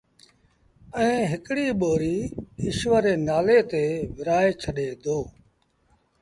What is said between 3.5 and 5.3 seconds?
تي ورهآئي ڇڏي دو